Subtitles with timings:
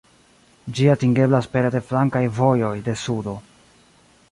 [0.77, 3.37] Ĝi atingeblas pere de flankaj vojoj de sudo.